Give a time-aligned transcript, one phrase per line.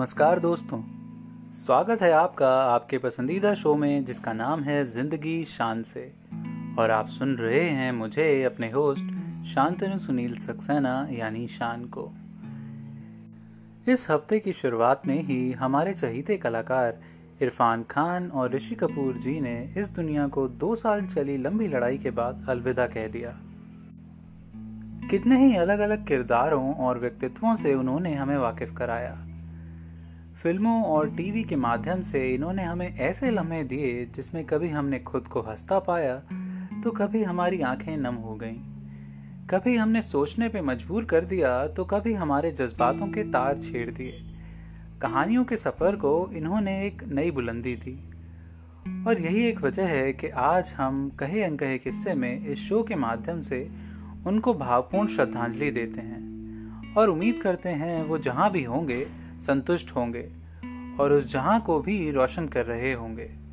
[0.00, 0.78] नमस्कार दोस्तों।
[1.52, 6.12] स्वागत है आपका आपके पसंदीदा शो में, जिसका नाम है ज़िंदगी शान से।
[6.78, 9.04] और आप सुन रहे हैं मुझे अपने होस्ट
[9.46, 12.12] शांतनु सुनील सक्सेना, यानी शान को।
[13.92, 17.00] इस हफ़्ते की शुरुआत में ही हमारे चहीते कलाकार
[17.42, 21.98] इरफान खान और ऋषि कपूर जी ने इस दुनिया को दो साल चली लंबी लड़ाई
[21.98, 23.38] के बाद अलविदा कह दिया।
[25.10, 29.26] कितने ही अलग अलग किरदारों और व्यक्तित्वों से उन्होंने हमें वाकिफ कराया।
[30.36, 35.28] फ़िल्मों और टीवी के माध्यम से इन्होंने हमें ऐसे लम्हे दिए जिसमें कभी हमने खुद
[35.28, 36.16] को हंसता पाया
[36.82, 38.54] तो कभी हमारी आँखें नम हो गईं।
[39.46, 44.12] कभी हमने सोचने पे मजबूर कर दिया तो कभी हमारे जज्बातों के तार छेड़ दिए।
[45.02, 47.98] कहानियों के सफ़र को इन्होंने एक नई बुलंदी दी।
[49.06, 52.94] और यही एक वजह है कि आज हम कहे अनकहे किस्से में इस शो के
[52.94, 53.70] माध्यम से
[54.26, 60.32] उनको भावपूर्ण श्रद्धांजलि देते हैं। और उम्मीद करते हैं वो जहाँ भी होंगे संतुष्ट होंगे
[61.00, 63.50] और उस जहाँ को भी रोशन कर रहे होंगे।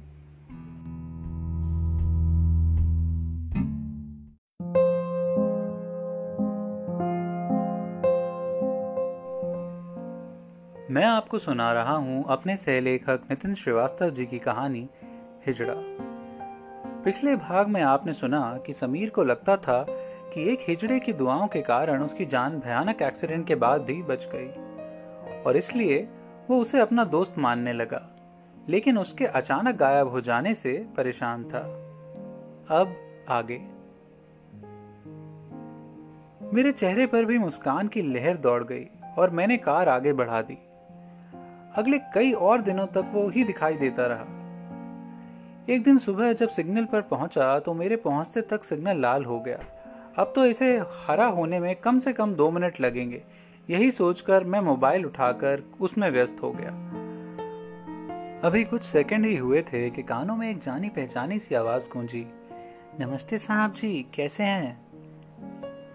[10.92, 14.90] मैं आपको सुना रहा हूँ अपने सहलेखक नितिन श्रीवास्तव जी की कहानी,
[15.48, 15.74] हिजड़ा।
[17.04, 19.86] पिछले भाग में आपने सुना कि समीर को लगता था
[20.34, 24.30] कि एक हिजड़े की दुआओं के कारण उसकी जान भयानक एक्सीडेंट के बाद भी बच
[24.36, 24.67] गई।
[25.46, 26.08] और इसलिए
[26.50, 28.02] वो उसे अपना दोस्त मानने लगा,
[28.70, 31.60] लेकिन उसके अचानक गायब हो जाने से परेशान था।
[32.72, 32.96] अब
[33.30, 33.60] आगे।
[36.54, 38.86] मेरे चेहरे पर भी मुस्कान की लहर दौड़ गई
[39.18, 40.58] और मैंने कार आगे बढ़ा दी।
[41.76, 44.36] अगले कई और दिनों तक वो ही दिखाई देता रहा।
[45.70, 49.60] एक दिन सुबह जब सिग्नल पर पहुँचा तो मेरे पहुँचते तक सिग्नल लाल हो गया।
[50.18, 53.22] अब तो इसे हरा होने में कम से कम दो मिनट लगेंगे
[53.70, 56.70] यही सोचकर मैं मोबाइल उठाकर उसमें व्यस्त हो गया।
[58.44, 62.26] अभी कुछ सेकंड ही हुए थे कि कानों में एक जानी पहचानी सी आवाज़ गूंजी,
[63.00, 64.88] नमस्ते साहब जी, कैसे हैं?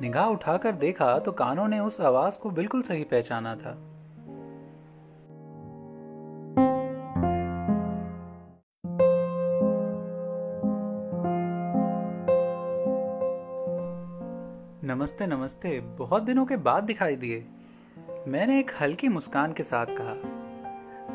[0.02, 3.74] निगाह उठाकर देखा तो कानों ने उस आवाज़ को बिल्कुल सही पहचाना था।
[14.84, 17.44] नमस्ते नमस्ते, बहुत दिनों के बाद दिखाई दिए।
[18.28, 20.14] मैंने एक हल्की मुस्कान के साथ कहा,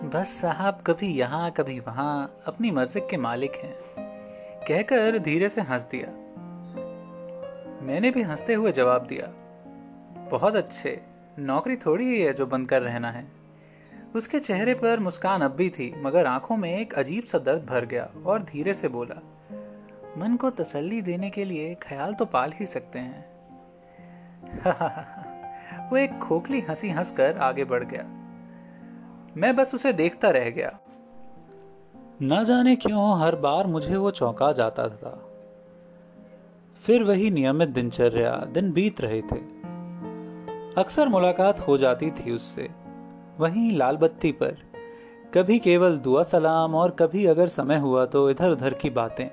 [0.09, 3.75] बस साहब, कभी यहाँ, कभी वहाँ, अपनी मर्ज़ी के मालिक हैं,
[4.67, 6.07] कहकर धीरे से हंस दिया।
[7.85, 9.27] मैंने भी हँसते हुए जवाब दिया,
[10.31, 11.01] बहुत अच्छे,
[11.39, 13.27] नौकरी थोड़ी ही जो बंद कर रहना है।
[14.15, 17.85] उसके चेहरे पर मुस्कान अब भी थी, मगर आँखों में एक अजीब सा दर्द भर
[17.85, 19.21] गया और धीरे से बोला,
[20.17, 23.25] मन को तसल्ली देने के लिए ख्याल तो पाल ही सकते हैं।
[25.91, 28.03] वो एक खोखली हँसी हंसकर आगे बढ़ गया।
[29.37, 30.79] मैं बस उसे देखता रह गया।
[32.21, 35.29] न जाने क्यों हर बार मुझे वो चौंका जाता था।
[36.83, 39.57] फिर वही नियमित दिनचर्या दिन बीत रहे थे।
[40.77, 42.69] अक्सर मुलाकात हो जाती थी उससे।
[43.39, 44.57] वहीं लाल बत्ती पर।
[45.33, 49.27] कभी केवल दुआ सलाम और कभी अगर समय हुआ तो इधर उधर की बातें।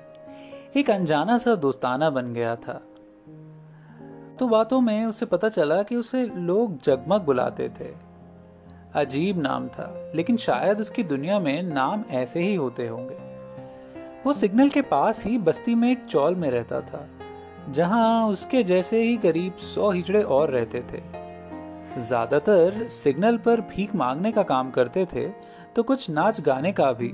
[0.77, 2.81] एक अनजाना सा दोस्ताना बन गया था।
[4.39, 7.89] तो बातों में उसे पता चला कि उसे लोग जगमग बुलाते थे।
[8.95, 13.17] अजीब नाम था, लेकिन शायद उसकी दुनिया में नाम ऐसे ही होते होंगे।
[14.25, 17.07] वो सिग्नल के पास ही बस्ती में एक चौल में रहता था,
[17.69, 21.01] जहाँ उसके जैसे ही करीब सौ हिजड़े और रहते थे।
[21.99, 25.27] ज़्यादातर सिग्नल पर भीख मांगने का काम करते थे
[25.75, 27.13] तो कुछ नाच गाने का भी।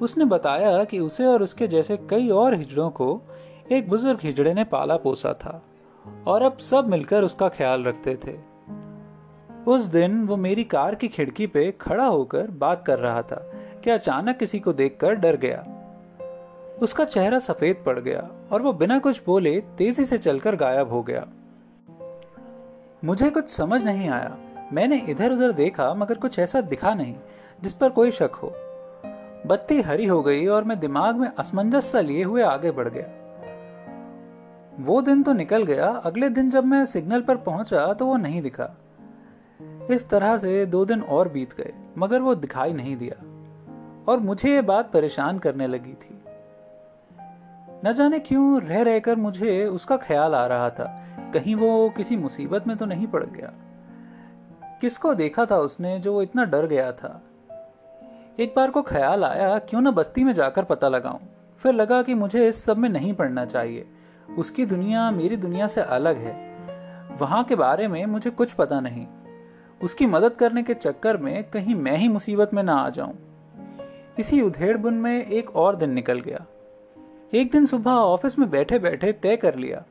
[0.00, 3.20] उसने बताया कि उसे और उसके जैसे कई और हिजड़ों को
[3.72, 5.62] एक बुज़ुर्ग हिजड़े ने पाला पोसा था।
[6.26, 8.50] और अब सब मिलकर उसका ख्याल रखते थे।
[9.66, 13.52] उस दिन वो मेरी कार की खिड़की पे खड़ा होकर बात कर रहा था
[13.84, 15.76] कि अचानक किसी को देखकर डर गया।
[16.82, 21.02] उसका चेहरा सफ़ेद पड़ गया और वो बिना कुछ बोले तेज़ी से चलकर गायब हो
[21.02, 21.26] गया।
[23.04, 24.36] मुझे कुछ समझ नहीं आया।
[24.72, 27.14] मैंने इधर उधर देखा, मगर कुछ ऐसा दिखा नहीं,
[27.62, 28.52] जिस पर कोई शक हो।
[29.46, 33.19] बत्ती हरी हो गई और मैं दिमाग में असमंजस सा लिए हुए आगे बढ़ गया।
[34.80, 38.42] वो दिन तो निकल गया, अगले दिन जब मैं सिग्नल पर पहुँचा तो वो नहीं
[38.42, 38.70] दिखा।
[39.90, 43.22] इस तरह से दो दिन और बीत गए, मगर वो दिखाई नहीं दिया।
[44.08, 46.22] और मुझे ये बात परेशान करने लगी थी।
[47.84, 51.04] न जाने क्यों रह रहकर मुझे उसका ख्याल आ रहा था।
[51.34, 53.52] कहीं वो किसी मुसीबत में तो नहीं पड़ गया।
[54.80, 57.22] किसको देखा था उसने जो वो इतना डर गया था?
[58.40, 61.20] एक बार को ख्याल आया, क्यों ना बस्ती में जाकर पता लगाऊँ।
[61.58, 63.86] फिर लगा कि मुझे इस सब में नहीं पड़ना चाहिए।
[64.38, 66.50] उसकी दुनिया मेरी दुनिया से अलग है।
[67.20, 69.06] वहाँ के बारे में मुझे कुछ पता नहीं।
[69.82, 73.18] उसकी मदद करने के चक्कर में कहीं मैं ही मुसीबत में ना आ जाऊँ।
[74.18, 76.46] इसी उधेड़ बुन में एक और दिन निकल गया।
[77.34, 79.84] एक दिन सुबह ऑफ़िस में बैठे बैठे तय कर लिया।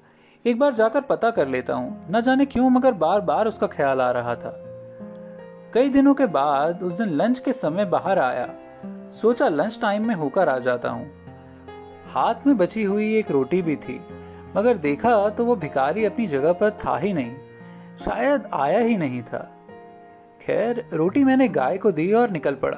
[0.45, 4.01] एक बार जाकर पता कर लेता हूँ, न जाने क्यों मगर बार बार उसका ख्याल
[4.01, 4.65] आ रहा था।
[5.73, 8.49] कई दिनों के बाद उस दिन लंच के समय बाहर आया।
[9.11, 11.11] सोचा लंच टाइम में होकर आ जाता हूँ।
[12.07, 14.01] हाथ में बची हुई एक रोटी भी थी।
[14.55, 17.35] मगर देखा तो वो भिकारी अपनी जगह पर था ही नहीं,
[17.99, 19.39] शायद आया ही नहीं था।
[20.41, 22.77] खैर, रोटी मैंने गाय को दी और निकल पड़ा।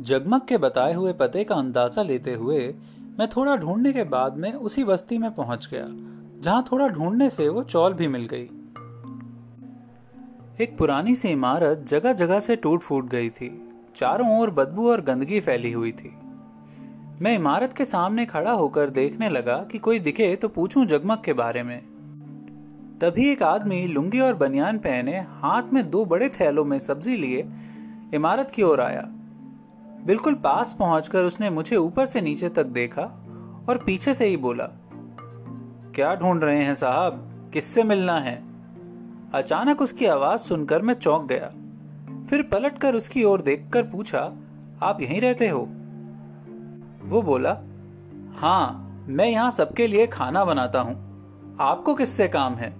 [0.00, 2.58] जगमग के बताए हुए पते का अंदाज़ा लेते हुए
[3.18, 5.86] मैं थोड़ा ढूँढने के बाद में उसी बस्ती में पहुँच गया,
[6.42, 8.48] जहाँ थोड़ा ढूँढने से वो चौल भी मिल गई।
[10.60, 13.48] एक पुरानी सी इमारत जगह जगह से टूट फूट गई थी।
[13.96, 16.12] चारों ओर बदबू और गंदगी फैली हुई थी।
[17.20, 21.32] मैं इमारत के सामने खड़ा होकर देखने लगा कि कोई दिखे तो पूछूँ जगमग के
[21.32, 21.78] बारे में।
[23.00, 27.46] तभी एक आदमी लुंगी और बनियान पहने हाथ में दो बड़े थैलों में सब्ज़ी लिए
[28.14, 29.04] इमारत की ओर आया।
[30.06, 33.02] बिल्कुल पास पहुंचकर उसने मुझे ऊपर से नीचे तक देखा
[33.68, 34.70] और पीछे से ही बोला,
[35.94, 37.50] क्या ढूंढ रहे हैं साहब?
[37.52, 38.45] किससे मिलना है?
[39.34, 41.46] अचानक उसकी आवाज़ सुनकर मैं चौंक गया।
[42.30, 44.32] फिर पलटकर उसकी ओर देखकर पूछा,
[44.82, 45.68] आप यहीं रहते हो?
[47.04, 47.60] वो बोला
[48.36, 52.72] हाँ मैं यहाँ सबके लिए खाना बनाता हूँ। आपको किससे काम है?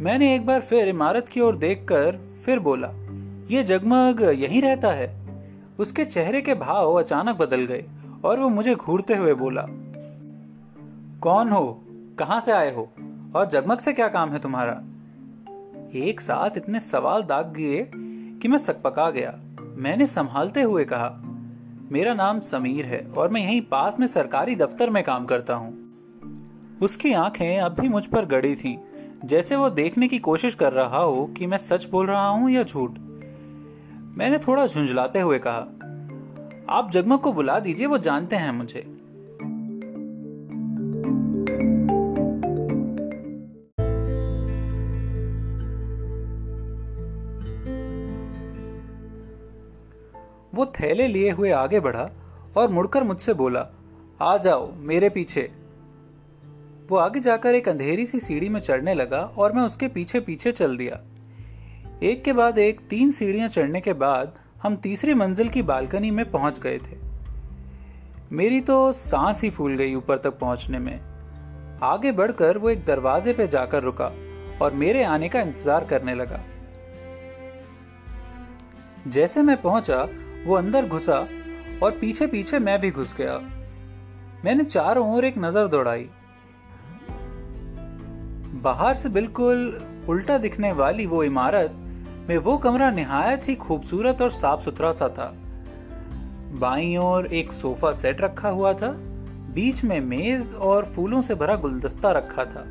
[0.00, 2.88] मैंने एक बार फिर इमारत की ओर देखकर फिर बोला,
[3.50, 5.28] ये जगमग यहीं रहता है?
[5.78, 7.84] उसके चेहरे के भाव अचानक बदल गए
[8.24, 9.66] और वो मुझे घूरते हुए बोला,
[11.20, 11.84] कौन हो?
[12.18, 12.90] कहाँ से आए हो?
[13.36, 14.82] और जगमग से क्या काम है तुम्हारा?
[15.94, 17.90] एक साथ इतने सवाल दाग गए
[18.42, 21.20] कि मैं सकपका गया। मैंने संभालते हुए कहा,
[21.92, 25.72] मेरा नाम समीर है और मैं यहीं पास में सरकारी दफ्तर में काम करता हूँ।
[26.82, 28.76] उसकी आँखें अब भी मुझ पर गड़ी थीं,
[29.24, 32.62] जैसे वो देखने की कोशिश कर रहा हो कि मैं सच बोल रहा हूँ या
[32.62, 32.90] झूठ।
[34.16, 35.66] मैंने थोड़ा झुंझलाते हुए कहा,
[36.76, 38.99] आप जगमग को बुला दीजिए, वो जानते हैं मुझे।
[50.82, 52.08] थैले लिए हुए आगे बढ़ा
[52.56, 53.66] और मुड़कर मुझसे बोला,
[54.20, 55.50] आ जाओ, मेरे पीछे।
[56.90, 60.52] वो आगे जाकर एक अंधेरी सी सीढ़ी में चढ़ने लगा और मैं उसके पीछे पीछे
[60.52, 61.00] चल दिया।
[62.02, 66.30] एक के बाद एक, तीन सीढ़ियाँ चढ़ने के बाद हम तीसरी मंजिल की बालकनी में
[66.30, 66.96] पहुँच गए थे।
[68.32, 71.00] मेरी तो सांस ही फूल गई ऊपर तक पहुँचने में।
[71.82, 74.10] आगे बढ़कर वो एक दरवाजे पे जाकर रुका
[74.62, 76.40] और मेरे आने का इंतज़ार करने लगा।
[79.06, 80.02] जैसे मैं पहुँचा
[80.46, 81.26] वो अंदर घुसा
[81.82, 83.38] और पीछे पीछे मैं भी घुस गया।
[84.44, 86.08] मैंने चारों ओर एक नज़र दौड़ाई।
[88.62, 91.76] बाहर से बिल्कुल उल्टा दिखने वाली वो इमारत
[92.28, 95.32] में वो कमरा निहायत ही खूबसूरत और साफ़ सुथरा सा था।
[96.58, 98.90] बाई ओर एक सोफा सेट रखा हुआ था।
[99.54, 102.64] बीच में मेज और फूलों से भरा गुलदस्ता रखा था।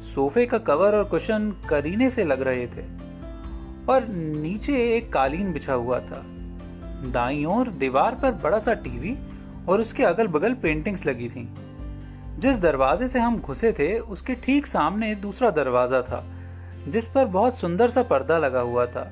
[0.00, 2.84] सोफे का कवर और कुशन करीने से लग रहे थे
[3.92, 6.24] और नीचे एक कालीन बिछा हुआ था।
[7.02, 9.16] दाई ओर दीवार पर बड़ा सा टीवी
[9.68, 11.48] और उसके अगल बगल पेंटिंग्स लगी थी।
[12.38, 16.24] जिस दरवाजे से हम घुसे थे, उसके ठीक सामने दूसरा दरवाज़ा था,
[16.88, 19.10] जिस पर बहुत सुंदर सा पर्दा लगा हुआ था।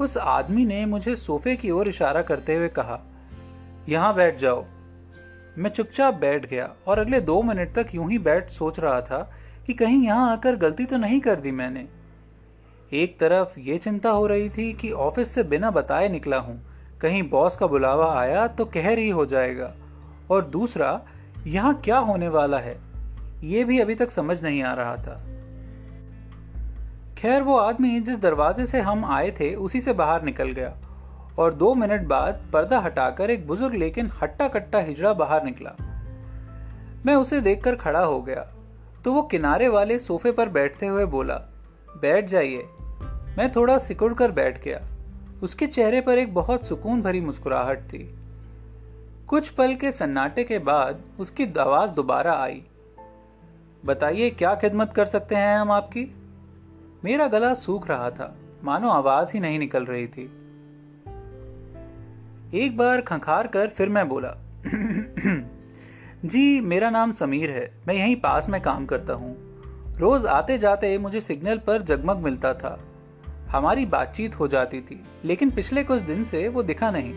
[0.00, 3.00] उस आदमी ने मुझे सोफे की ओर इशारा करते हुए कहा,
[3.88, 4.64] यहाँ बैठ जाओ।
[5.58, 9.18] मैं चुपचाप बैठ गया और अगले दो मिनट तक यूँ ही बैठ सोच रहा था
[9.66, 11.86] कि कहीं यहाँ आकर गलती तो नहीं कर दी मैंने।
[12.92, 16.60] एक तरफ़ ये चिंता हो रही थी कि ऑफ़िस से बिना बताए निकला हूँ
[17.02, 19.74] कहीं बॉस का बुलावा आया तो कहर ही हो जाएगा।
[20.30, 21.00] और दूसरा,
[21.46, 22.80] यहाँ क्या होने वाला है?
[23.44, 25.24] ये भी अभी तक समझ नहीं आ रहा था।
[27.18, 30.76] खैर, वो आदमी जिस दरवाजे से हम आए थे, उसी से बाहर निकल गया।
[31.38, 35.70] और दो मिनट बाद पर्दा हटाकर एक बुज़ुर्ग लेकिन हट्टा कट्टा हिजड़ा बाहर निकला।
[37.06, 38.48] मैं उसे देखकर खड़ा हो गया।
[39.04, 41.34] तो वो किनारे वाले सोफे पर बैठते हुए बोला,
[42.02, 42.64] बैठ जाइए।
[43.38, 44.91] मैं थोड़ा सिकुड़ कर बैठ गया।
[45.42, 48.14] उसके चेहरे पर एक बहुत सुकून भरी मुस्कुराहट थी।
[49.28, 52.62] कुछ पल के सन्नाटे के बाद उसकी आवाज़ दोबारा आई।
[53.84, 56.14] बताइए, क्या खिदमत कर सकते हैं हम आपकी?
[57.04, 60.22] मेरा गला सूख रहा था। मानो आवाज़ ही नहीं निकल रही थी।
[62.54, 64.36] एक बार खंखार कर फिर मैं बोला,
[66.24, 69.36] जी, मेरा नाम समीर है। मैं यहीं पास में काम करता हूँ।
[69.98, 72.80] रोज आते जाते मुझे सिग्नल पर जगमग मिलता था।
[73.52, 77.12] हमारी बातचीत हो जाती थी, लेकिन पिछले कुछ दिन से वो दिखा नहीं,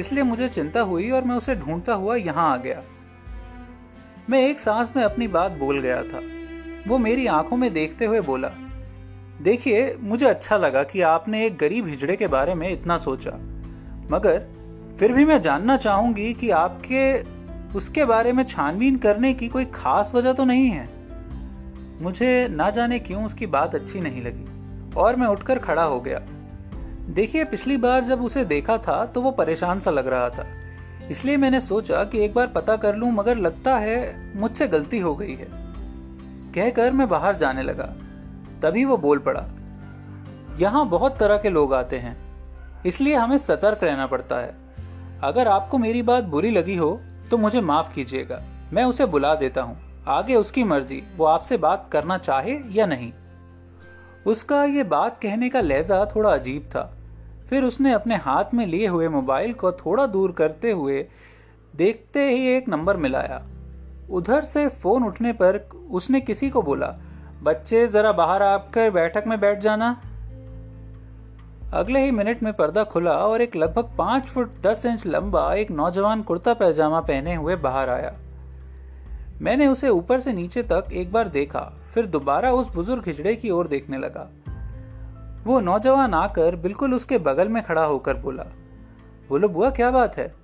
[0.00, 2.82] इसलिए मुझे चिंता हुई और मैं उसे ढूंढता हुआ यहाँ आ गया।
[4.30, 6.20] मैं एक सांस में अपनी बात बोल गया था।
[6.86, 8.48] वो मेरी आँखों में देखते हुए बोला,
[9.42, 13.30] देखिए, मुझे अच्छा लगा कि आपने एक गरीब हिजड़े के बारे में इतना सोचा,
[14.10, 14.46] मगर
[14.98, 17.22] फिर भी मैं जानना चाहूँगी कि आपके,
[17.76, 20.88] उसके बारे में छानबीन करने की कोई खास वजह तो नहीं है।
[22.02, 24.46] मुझे ना जाने क्यों उसकी बात अच्छी नहीं लगी।
[24.96, 26.18] और मैं उठकर खड़ा हो गया।
[27.10, 30.46] देखिए, पिछली बार जब उसे देखा था तो वो परेशान सा लग रहा था।
[31.10, 35.14] इसलिए मैंने सोचा कि एक बार पता कर लूँ, मगर लगता है मुझसे गलती हो
[35.16, 35.46] गई है।
[36.54, 37.84] कहकर मैं बाहर जाने लगा।
[38.62, 39.46] तभी वो बोल पड़ा,
[40.58, 42.16] यहाँ बहुत तरह के लोग आते हैं,
[42.86, 44.54] इसलिए हमें सतर्क रहना पड़ता है।
[45.22, 46.90] अगर आपको मेरी बात बुरी लगी हो
[47.30, 48.40] तो मुझे माफ़ कीजिएगा,
[48.72, 49.76] मैं उसे बुला देता हूँ।
[50.08, 53.12] आगे उसकी मर्ज़ी, वो आपसे बात करना चाहे या नहीं।
[54.28, 56.82] उसका ये बात कहने का लहजा थोड़ा अजीब था।
[57.50, 61.06] फिर उसने अपने हाथ में लिए हुए मोबाइल को थोड़ा दूर करते हुए
[61.76, 63.42] देखते ही एक नंबर मिलाया।
[64.10, 65.58] उधर से फ़ोन उठने पर
[65.90, 66.94] उसने किसी को बोला,
[67.42, 69.90] बच्चे, जरा बाहर आकर बैठक में बैठ जाना।
[71.72, 75.70] अगले ही मिनट में पर्दा खुला और एक लगभग पाँच फुट दस इंच लंबा एक
[75.70, 78.14] नौजवान कुर्ता पैजामा पहने हुए बाहर आया।
[79.42, 81.60] मैंने उसे ऊपर से नीचे तक एक बार देखा,
[81.94, 84.28] फिर दोबारा उस बुज़ुर्ग हिजड़े की ओर देखने लगा।
[85.44, 88.42] वो नौजवान आकर बिल्कुल उसके बगल में खड़ा होकर बोला,
[89.28, 90.34] बोलो बुआ, क्या बात है?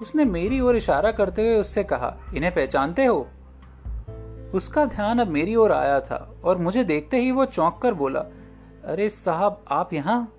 [0.00, 3.26] उसने मेरी ओर इशारा करते हुए उससे कहा, इन्हें पहचानते हो?
[4.54, 8.20] उसका ध्यान अब मेरी ओर आया था और मुझे देखते ही वो चौंक कर बोला,
[8.84, 10.32] अरे साहब, आप यहाँ?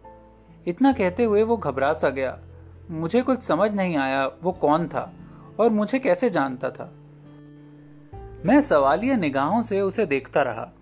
[0.67, 2.37] इतना कहते हुए वो घबरा सा गया।
[2.91, 5.11] मुझे कुछ समझ नहीं आया वो कौन था
[5.59, 6.91] और मुझे कैसे जानता था।
[8.45, 10.73] मैं सवालिया निगाहों से उसे देखता रहा।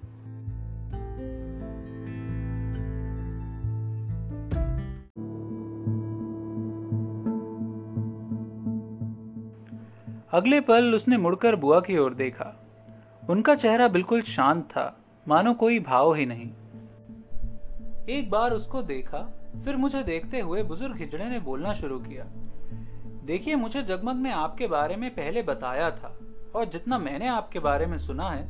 [10.31, 12.65] अगले पल उसने मुड़कर बुआ की ओर देखा।
[13.29, 14.97] उनका चेहरा बिल्कुल शांत था,
[15.27, 16.51] मानो कोई भाव ही नहीं।
[18.09, 19.33] एक बार उसको देखा,
[19.65, 22.25] फिर मुझे देखते हुए बुज़ुर्ग हिजड़े ने बोलना शुरू किया।
[23.25, 26.19] देखिए, मुझे जगमग ने आपके बारे में पहले बताया था।
[26.55, 28.47] और जितना मैंने आपके बारे में सुना है,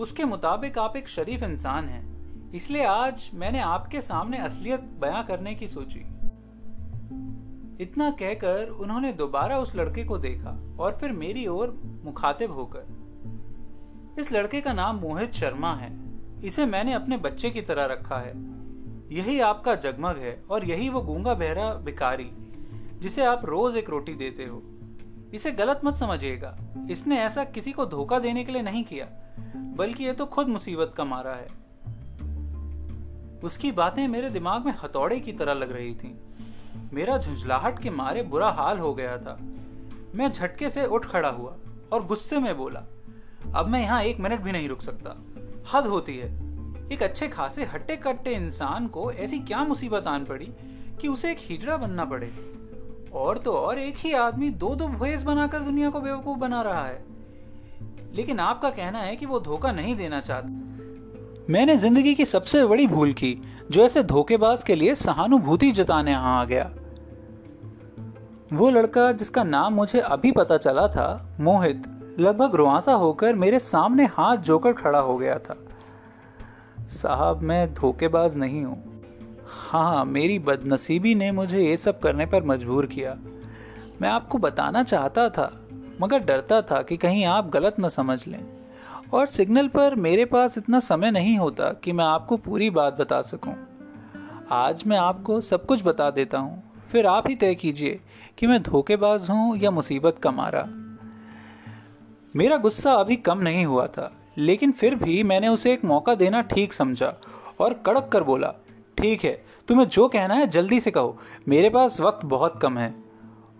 [0.00, 5.54] उसके मुताबिक आप एक शरीफ इंसान हैं। इसलिए आज मैंने आपके सामने असलियत बयां करने
[5.54, 6.00] की सोची।
[7.80, 12.84] इतना कहकर उन्होंने दोबारा उस लड़के को देखा और फिर मेरी ओर मुखातिब होकर,
[14.18, 15.92] इस लड़के का नाम मोहित शर्मा है।
[16.44, 18.32] इसे मैंने अपने बच्चे की तरह रखा है।
[19.12, 22.30] यही आपका जगमग है और यही वो गूँगा बहरा भिकारी
[23.00, 24.62] जिसे आप रोज एक रोटी देते हो।
[25.34, 26.56] इसे गलत मत समझिएगा।
[26.90, 29.06] इसने ऐसा किसी को धोखा देने के लिए नहीं किया,
[29.76, 31.64] बल्कि ये तो खुद मुसीबत का मारा है।
[33.44, 36.18] उसकी बातें मेरे दिमाग में हथौड़े की तरह लग रही थी।
[36.92, 39.38] मेरा झुंझलाहट के मारे बुरा हाल हो गया था।
[40.14, 41.56] मैं झटके से उठ खड़ा हुआ
[41.92, 42.82] और गुस्से में बोला,
[43.54, 45.16] अब मैं यहाँ एक मिनट भी नहीं रुक सकता।
[45.72, 46.28] हद होती है।
[46.92, 50.46] एक अच्छे खासे हट्टे कट्टे इंसान को ऐसी क्या मुसीबत आन पड़ी
[51.00, 52.26] कि उसे एक हिजड़ा बनना पड़े?
[53.14, 56.84] और तो और एक ही आदमी दो दो भेस बनाकर दुनिया को बेवकूफ़ बना रहा
[56.84, 57.04] है।
[58.14, 60.48] लेकिन आपका कहना है कि वो धोखा नहीं देना चाहता।
[61.50, 66.40] मैंने ज़िंदगी की सबसे बड़ी भूल की, जो ऐसे धोखेबाज के लिए सहानुभूति जताने यहाँ
[66.40, 66.70] आ गया।
[68.52, 71.82] वो लड़का जिसका नाम मुझे अभी पता चला था, मोहित,
[72.20, 75.56] लगभग रुआसा होकर मेरे सामने हाथ जोकर खड़ा हो गया था।
[76.88, 78.93] साहब, मैं धोखेबाज नहीं हूँ।
[79.74, 83.14] हाँ मेरी बदनसीबी ने मुझे ये सब करने पर मजबूर किया।
[84.02, 85.50] मैं आपको बताना चाहता था,
[86.00, 88.38] मगर डरता था कि कहीं आप गलत न समझ लें।
[89.12, 93.20] और सिग्नल पर मेरे पास इतना समय नहीं होता कि मैं आपको पूरी बात बता
[93.22, 93.54] सकूँ।
[94.50, 96.62] आज मैं आपको सब कुछ बता देता हूँ।
[96.92, 98.00] फिर आप ही तय कीजिए
[98.38, 100.64] कि मैं धोखेबाज हूँ या मुसीबत का मारा।
[102.36, 106.40] मेरा गुस्सा अभी कम नहीं हुआ था, लेकिन फिर भी मैंने उसे एक मौका देना
[106.42, 107.12] ठीक समझा
[107.60, 108.54] और कड़क कर बोला,
[108.98, 111.18] ठीक है तुम्हें जो कहना है जल्दी से कहो।
[111.48, 112.94] मेरे पास वक्त बहुत कम है।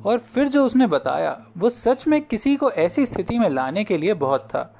[0.06, 3.98] और फिर जो उसने बताया, वो सच में किसी को ऐसी स्थिति में लाने के
[3.98, 4.74] लिए बहुत था।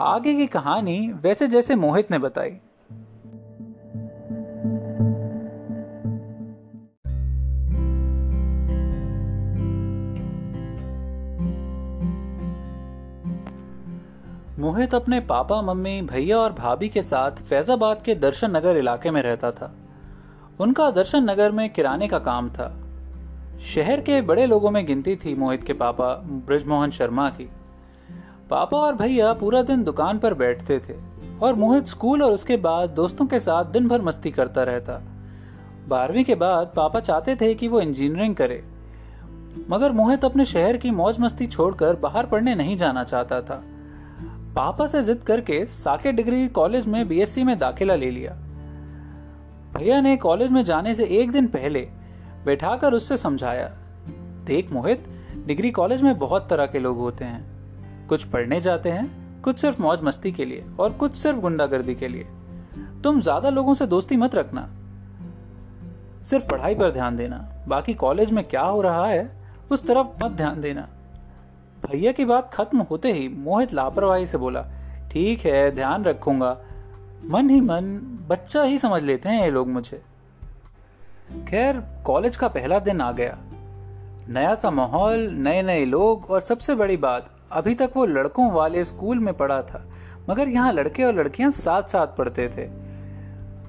[0.00, 2.50] आगे की कहानी वैसे जैसे मोहित ने बताई।
[14.58, 19.22] मोहित अपने पापा, मम्मी, भैया और भाभी के साथ फैजाबाद के दर्शन नगर इलाके में
[19.22, 19.74] रहता था।
[20.60, 22.68] उनका दर्शन नगर में किराने का काम था।
[23.64, 26.14] शहर के बड़े लोगों में गिनती थी मोहित के पापा
[26.46, 27.48] ब्रजमोहन शर्मा की।
[28.50, 30.94] पापा और भैया पूरा दिन दुकान पर बैठते थे
[31.42, 35.00] और मोहित स्कूल और उसके बाद दोस्तों के साथ दिन भर मस्ती करता रहता।
[35.88, 38.62] बारहवीं के बाद पापा चाहते थे कि वो इंजीनियरिंग करे,
[39.70, 43.62] मगर मोहित अपने शहर की मौज मस्ती छोड़कर बाहर पढ़ने नहीं जाना चाहता था।
[44.56, 48.36] पापा से जिद करके साके डिग्री कॉलेज में बीएससी में दाखिला ले लिया।
[49.72, 51.80] भैया ने कॉलेज में जाने से एक दिन पहले
[52.44, 53.66] बैठाकर उससे समझाया,
[54.46, 55.04] देख मोहित,
[55.46, 59.82] डिग्री कॉलेज में बहुत तरह के लोग होते हैं। कुछ पढ़ने जाते हैं, कुछ सिर्फ़
[59.82, 62.26] मौज मस्ती के लिए और कुछ सिर्फ़ गुंडागर्दी के लिए।
[63.04, 64.68] तुम ज़्यादा लोगों से दोस्ती मत रखना।
[66.22, 69.36] सिर्फ़ पढ़ाई पर ध्यान देना, बाकी कॉलेज में क्या हो रहा है,
[69.70, 70.88] उस तरफ़ मत ध्यान देना।
[71.86, 74.62] भैया की बात खत्म होते ही मोहित लापरवाही से बोला,
[75.12, 76.56] ठीक है, ध्यान रखूँगा।
[77.24, 80.02] मन ही मन, बच्चा ही समझ लेते हैं ये लोग मुझे।
[81.48, 83.38] खैर, कॉलेज का पहला दिन आ गया।
[84.28, 88.84] नया सा माहौल नए नए लोग और सबसे बड़ी बात, अभी तक वो लड़कों वाले
[88.84, 89.88] स्कूल में पढ़ा था,
[90.30, 92.68] मगर यहाँ लड़के और लड़कियाँ साथ साथ पढ़ते थे।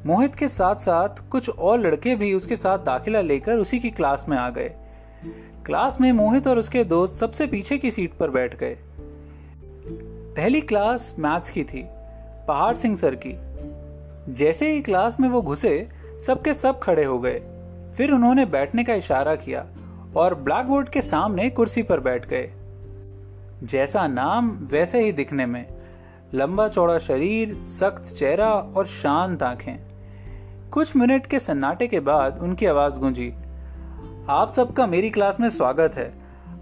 [0.06, 4.26] मोहित के साथ साथ कुछ और लड़के भी उसके साथ दाखिला लेकर उसी की क्लास
[4.30, 4.76] में आ गए।
[5.66, 8.78] क्लास में मोहित और उसके दोस्त सबसे पीछे की सीट पर बैठ गए।
[10.38, 11.88] पहली क्लास मैथ्स की थी।
[12.48, 13.36] पहाड़ सिंह सर की।
[14.34, 15.90] जैसे ही क्लास में वो घुसे,
[16.26, 17.42] सबके सब खड़े हो गए।
[17.98, 19.66] फिर उन्होंने बैठने का इशारा किया
[20.16, 22.50] और ब्लैक बोर्ड के सामने कुर्सी पर बैठ गए।
[23.64, 25.66] जैसा नाम, वैसे ही दिखने में।
[26.34, 29.76] लंबा चौड़ा शरीर, सख्त चेहरा और शांत आँखें।
[30.72, 33.34] कुछ मिनट के सन्नाटे के बाद उनकी आवाज़ गूंजी,
[34.30, 36.14] आप सबका मेरी क्लास में स्वागत है।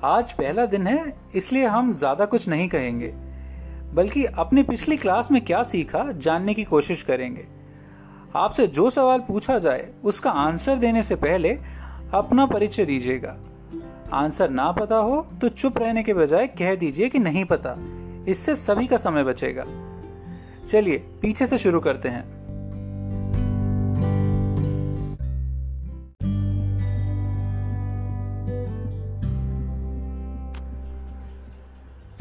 [0.03, 3.13] आज पहला दिन है, इसलिए हम ज़्यादा कुछ नहीं कहेंगे।
[3.93, 7.45] बल्कि अपनी पिछली क्लास में क्या सीखा, जानने की कोशिश करेंगे।
[8.35, 11.59] आपसे जो सवाल पूछा जाए, उसका आंसर देने से पहले
[12.13, 13.37] अपना परिचय दीजिएगा।
[14.13, 17.75] आंसर ना पता हो तो चुप रहने के बजाय कह दीजिए कि नहीं पता।
[18.27, 19.65] इससे सभी का समय बचेगा।
[20.67, 22.40] चलिए, पीछे से शुरू करते हैं।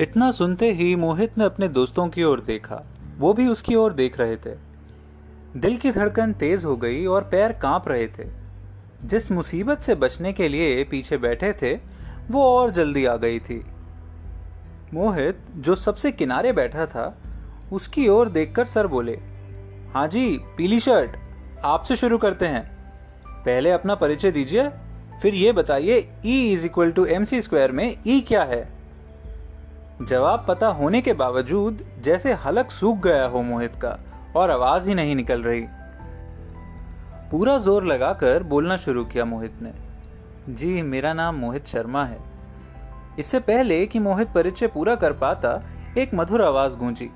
[0.01, 2.83] इतना सुनते ही मोहित ने अपने दोस्तों की ओर देखा।
[3.19, 4.51] वो भी उसकी ओर देख रहे थे।
[5.57, 8.25] दिल की धड़कन तेज हो गई और पैर काँप रहे थे।
[9.05, 11.75] जिस मुसीबत से बचने के लिए पीछे बैठे थे,
[12.31, 13.65] वो और जल्दी आ गई थी।
[14.95, 17.23] मोहित, जो सबसे किनारे बैठा था,
[17.73, 19.21] उसकी ओर देखकर सर बोले
[19.95, 21.17] हाँ जी, पीली शर्ट,
[21.65, 22.71] आपसे शुरू करते हैं।
[23.27, 24.71] पहले अपना परिचय दीजिए,
[25.23, 28.80] फिर ये बताइए E is equal to M C square में E क्या है?
[30.03, 33.99] जवाब पता होने के बावजूद जैसे हलक सूख गया हो मोहित का
[34.37, 35.67] और आवाज़ ही नहीं निकल रही।
[37.31, 39.73] पूरा ज़ोर लगाकर बोलना शुरू किया मोहित ने।
[40.55, 42.19] जी मेरा नाम मोहित शर्मा है।
[43.19, 45.63] इससे पहले कि मोहित परिचय पूरा कर पाता
[45.99, 47.11] एक मधुर आवाज़ गूंजी।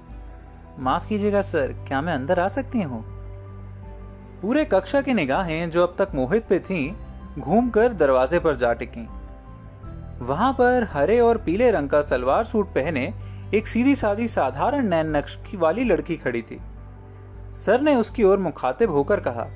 [0.78, 3.04] माफ़ कीजिएगा सर क्या मैं अंदर आ सकती हूँ?
[4.42, 6.92] पूरे कक्षा की निगाहें जो अब तक मोहित पे थीं,
[7.40, 9.08] घूमकर दरवाजे पर जा टिकी।
[10.20, 13.12] वहाँ पर हरे और पीले रंग का सलवार सूट पहने
[13.54, 16.58] एक सीधी सादी साधारण नैन नक्श की वाली लड़की खड़ी थी।
[17.54, 19.46] सर ने उसकी ओर मुखातिब होकर कहा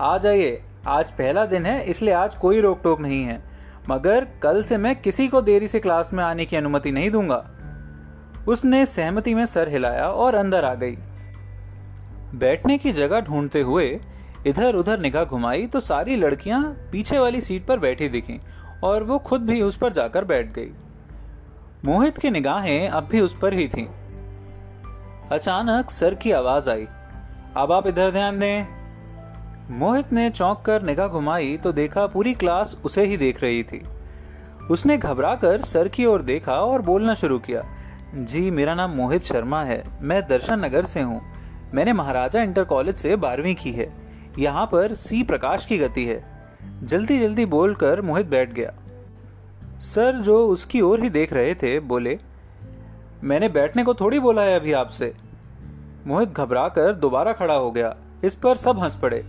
[0.00, 3.42] आ जाइए आज पहला दिन है, इसलिए आज कोई रोक टोक नहीं है,
[3.88, 7.44] मगर कल से मैं किसी को देरी से क्लास में आने की अनुमति नहीं दूँगा।
[8.48, 10.96] उसने सहमति में सर हिलाया और अंदर आ गई।
[12.38, 14.00] बैठने की जगह ढूंढते हुए
[14.46, 18.40] इधर उधर निगाह घुमाई तो सारी लड़कियाँ पीछे वाली सीट पर बैठी दिखी
[18.84, 20.70] और वो खुद भी उस पर जाकर बैठ गई।
[21.84, 23.86] मोहित की निगाहें अब भी उस पर ही थीं।
[25.32, 26.86] अचानक सर की आवाज़ आई,
[27.56, 28.66] अब आप इधर ध्यान दें।
[29.70, 33.82] मोहित ने चौंक कर निगाह घुमाई तो देखा पूरी क्लास उसे ही देख रही थी।
[34.70, 37.62] उसने घबराकर सर की ओर देखा और बोलना शुरू किया,
[38.14, 41.20] जी, मेरा नाम मोहित शर्मा है। मैं दर्शन नगर से हूँ।
[41.74, 43.92] मैंने महाराजा इंटर कॉलेज से बारहवीं की है।
[44.38, 46.22] यहाँ पर सी प्रकाश की गति है।
[46.82, 48.72] जल्दी जल्दी बोलकर मोहित बैठ गया।
[49.78, 52.18] सर, जो उसकी ओर ही देख रहे थे, बोले,
[53.24, 55.14] मैंने बैठने को थोड़ी बोला है अभी आपसे।
[56.06, 59.24] मोहित घबराकर दोबारा खड़ा हो गया। इस पर सब हंस पड़े।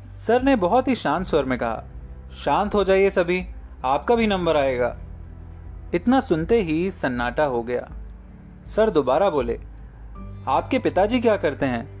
[0.00, 1.84] सर ने बहुत ही शांत स्वर में कहा,
[2.32, 3.46] शांत हो जाइए सभी,
[3.84, 4.98] आपका भी नंबर आएगा।
[5.94, 7.90] इतना सुनते ही सन्नाटा हो गया।
[8.64, 9.60] सर दोबारा बोले,
[10.48, 11.96] आपके पिताजी क्या करते हैं?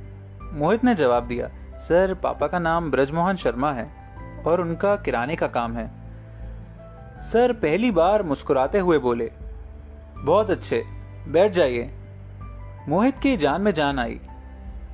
[0.58, 4.05] मोहित ने जवाब दिया, सर, पापा का नाम ब्रजमोहन शर्मा है।
[4.46, 5.90] और उनका किराने का काम है।
[7.20, 9.30] सर पहली बार मुस्कुराते हुए बोले,
[10.16, 10.84] बहुत अच्छे,
[11.28, 11.90] बैठ जाइए।
[12.88, 14.20] मोहित की जान में जान आई।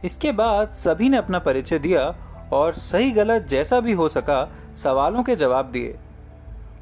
[0.05, 2.15] इसके बाद सभी ने अपना परिचय दिया
[2.53, 5.99] और सही गलत जैसा भी हो सका सवालों के जवाब दिए।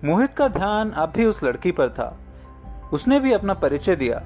[0.04, 2.16] मोहित का ध्यान अब भी उस लड़की पर था।
[2.92, 4.22] उसने भी अपना परिचय दिया।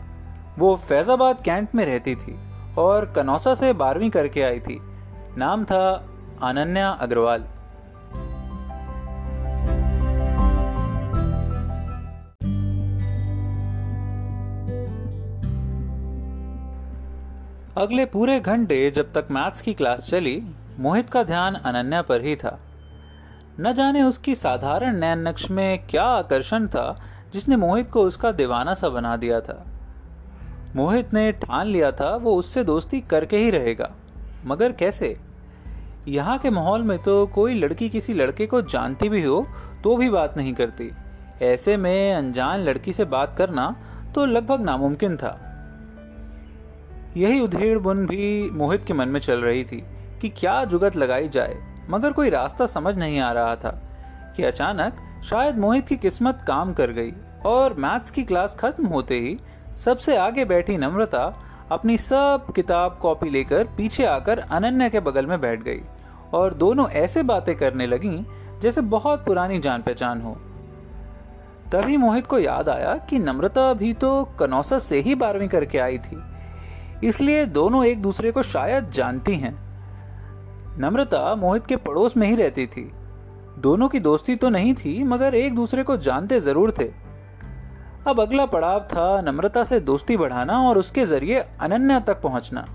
[0.59, 2.39] वो फैजाबाद कैंट में रहती थी
[2.79, 4.79] और कनौसा से बारहवीं करके आई थी।
[5.39, 6.09] नाम था
[6.43, 7.45] अनन्या अग्रवाल।
[17.77, 20.43] अगले पूरे घंटे जब तक मैथ्स की क्लास चली,
[20.79, 22.59] मोहित का ध्यान अनन्या पर ही था।
[23.61, 28.75] न जाने उसकी साधारण नैन नक्श में क्या आकर्षण था, जिसने मोहित को उसका दीवाना
[28.75, 29.67] सा बना दिया था।
[30.77, 33.91] मोहित ने ठान लिया था, वो उससे दोस्ती करके ही रहेगा।
[34.47, 35.21] मगर कैसे?
[36.09, 39.47] यहाँ के माहौल में तो कोई लड़की किसी लड़के को जानती भी हो
[39.85, 40.91] तो भी बात नहीं करती।
[41.43, 43.77] ऐसे में अनजान लड़की से बात करना
[44.15, 45.54] तो लगभग नामुमकिन था।
[47.17, 49.83] यही उधेड़ बुन भी मोहित के मन में चल रही थी
[50.21, 51.57] कि क्या जुगत लगाई जाए,
[51.91, 53.71] मगर कोई रास्ता समझ नहीं आ रहा था
[54.37, 57.13] कि अचानक शायद मोहित की किस्मत काम कर गई
[57.47, 59.39] और मैथ्स की क्लास खत्म होते ही
[59.77, 61.25] सबसे आगे बैठी नम्रता
[61.71, 65.81] अपनी सब किताब कॉपी लेकर पीछे आकर अनन्या के बगल में बैठ गई
[66.35, 68.27] और दोनों ऐसे बातें करने लगी
[68.63, 70.33] जैसे बहुत पुरानी जान पहचान हो।
[71.73, 75.99] तभी मोहित को याद आया कि नम्रता भी तो कनौसा से ही बारहवीं करके आई
[75.99, 76.17] थी।
[77.05, 79.55] इसलिए दोनों एक दूसरे को शायद जानती हैं।
[80.79, 82.91] नम्रता मोहित के पड़ोस में ही रहती थी।
[83.59, 86.85] दोनों की दोस्ती तो नहीं थी, मगर एक दूसरे को जानते ज़रूर थे।
[88.07, 92.67] अब अगला पड़ाव था नम्रता से दोस्ती बढ़ाना और उसके ज़रिए अनन्या तक पहुँचना।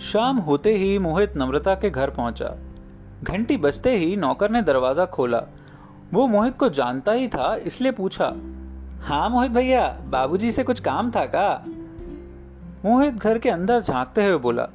[0.00, 2.65] शाम होते ही मोहित नम्रता के घर पहुँचा।
[3.22, 5.42] घंटी बजते ही नौकर ने दरवाज़ा खोला।
[6.12, 8.32] वो मोहित को जानता ही था, इसलिए पूछा
[9.02, 11.64] हाँ मोहित भैया, बाबूजी से कुछ काम था का?
[12.84, 14.68] मोहित घर के अंदर झांकते हुए बोला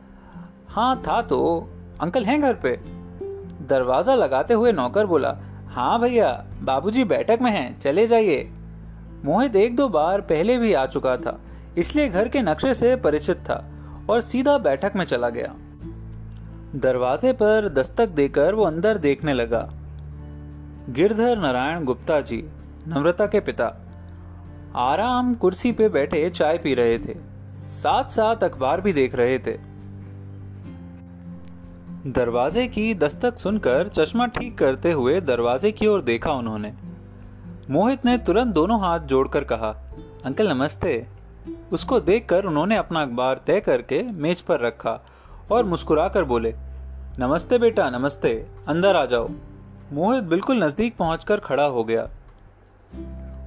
[0.70, 1.70] हाँ था तो
[2.02, 2.76] अंकल हैं घर पे?
[3.68, 5.36] दरवाज़ा लगाते हुए नौकर बोला
[5.70, 8.50] हाँ भैया, बाबूजी बैठक में हैं, चले जाइए।
[9.26, 11.40] मोहित एक दो बार पहले भी आ चुका था,
[11.78, 13.64] इसलिए घर के नक्शे से परिचित था
[14.10, 15.54] और सीधा बैठक में चला गया।
[16.76, 19.70] दरवाजे पर दस्तक देकर वो अंदर देखने लगा।
[20.90, 22.38] गिरधर नारायण गुप्ता जी,
[22.88, 23.66] नम्रता के पिता,
[24.76, 27.16] आराम कुर्सी पे बैठे चाय पी रहे थे
[27.52, 29.58] साथ साथ अखबार भी देख रहे थे।
[32.08, 36.74] दरवाजे की दस्तक सुनकर चश्मा ठीक करते हुए दरवाजे की ओर देखा उन्होंने।
[37.70, 39.76] मोहित ने तुरंत दोनों हाथ जोड़कर कहा,
[40.26, 41.08] अंकल, नमस्ते।
[41.72, 45.02] उसको देखकर उन्होंने अपना अखबार तय करके मेज पर रखा।
[45.52, 46.54] और मुस्कुराकर बोले,
[47.20, 49.30] नमस्ते बेटा, नमस्ते। अंदर आ जाओ।
[49.94, 52.04] मोहित बिल्कुल नज़दीक पहुंचकर खड़ा हो गया।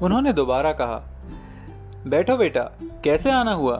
[0.03, 1.03] उन्होंने दोबारा कहा,
[2.07, 3.77] बैठो बेटा, कैसे आना हुआ?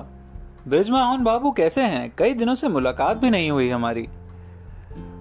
[0.69, 2.15] ब्रिजमोहन बाबू कैसे हैं?
[2.19, 4.09] कई दिनों से मुलाकात भी नहीं हुई हमारी।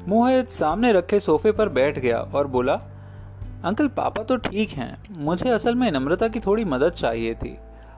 [0.07, 2.73] मोहित सामने रखे सोफे पर बैठ गया और बोला,
[3.65, 7.57] अंकल, पापा तो ठीक हैं। मुझे असल में नम्रता की थोड़ी मदद चाहिए थी।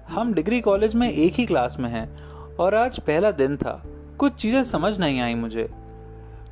[0.10, 2.18] हम डिग्री कॉलेज में एक ही क्लास में हैं
[2.56, 3.84] और आज पहला दिन था।
[4.17, 5.69] कुछ चीज़ें समझ नहीं आई मुझे।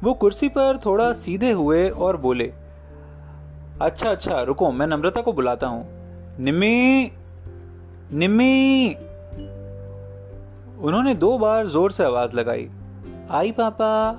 [0.03, 2.51] वो कुर्सी पर थोड़ा सीधे हुए और बोले
[3.81, 5.85] अच्छा अच्छा रुको, मैं नम्रता को बुलाता हूँ।
[6.39, 7.11] निम्मी
[8.13, 8.95] निम्मी।
[10.79, 12.69] उन्होंने दो बार ज़ोर से आवाज़ लगाई।
[13.31, 14.11] आई पापा,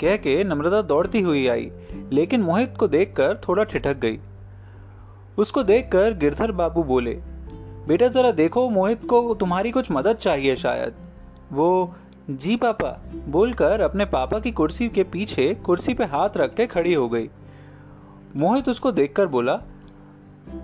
[0.00, 1.70] कह के नम्रता दौड़ती हुई आई,
[2.12, 4.18] लेकिन मोहित को देखकर थोड़ा ठिठक गई।
[5.38, 7.14] उसको देखकर गिरधर बाबू बोले,
[7.88, 10.94] बेटा, जरा देखो, मोहित को तुम्हारी कुछ मदद चाहिए शायद।
[11.52, 11.94] वो
[12.30, 12.88] जी पापा,
[13.28, 17.28] बोलकर अपने पापा की कुर्सी के पीछे कुर्सी पे हाथ रख के खड़ी हो गई।
[18.36, 19.54] मोहित उसको देखकर बोला,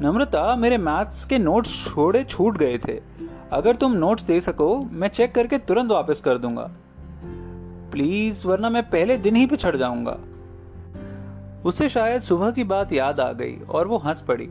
[0.02, 3.00] नम्रता, मेरे मैथ्स के नोट्स छोड़े छूट गए थे।
[3.52, 6.70] अगर तुम नोट्स दे सको, मैं चेक करके तुरंत वापस कर दूँगा।
[7.92, 10.18] प्लीज़, वरना मैं पहले दिन ही पिछड़ जाऊँगा।
[11.64, 14.50] उसे शायद सुबह की बात याद आ गई और वो हंस पड़ी।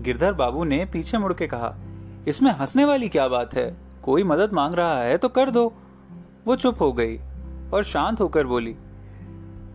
[0.00, 1.74] गिरधर बाबू ने पीछे मुड़ के कहा,
[2.28, 3.76] इसमें हंसने वाली क्या बात है?
[4.02, 5.72] कोई मदद मांग रहा है तो कर दो।
[6.46, 7.18] वो चुप हो गई
[7.74, 8.76] और शांत होकर बोली,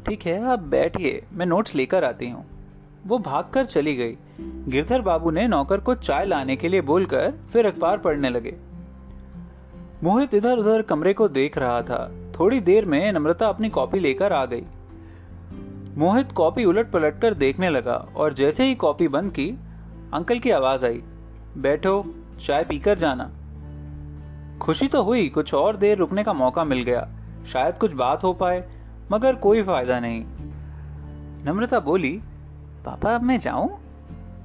[0.06, 2.46] ठीक है, आप बैठिए, मैं नोट्स लेकर आती हूँ.
[3.08, 7.66] वो भागकर चली गई। गिरधर बाबू ने नौकर को चाय लाने के लिए बोलकर फिर
[7.66, 8.56] अखबार पढ़ने लगे।
[10.04, 14.34] मोहित इधर उधर कमरे को देख रहा था। थोड़ी देर में नम्रता अपनी कॉपी लेकर
[14.34, 14.64] आ गई।
[15.98, 19.50] मोहित कॉपी उलट पलट कर देखने लगा और जैसे ही कॉपी बंद की,
[20.14, 21.04] अंकल की आवाज़ आई,
[21.58, 23.32] बैठो, चाय पीकर जाना।
[24.62, 27.08] खुशी तो हुई, कुछ और देर रुकने का मौका मिल गया।
[27.48, 28.64] शायद कुछ बात हो पाए,
[29.12, 30.24] मगर कोई फ़ायदा नहीं।
[31.46, 32.22] नम्रता बोली,
[32.86, 33.70] पापा, अब मैं जाऊँ?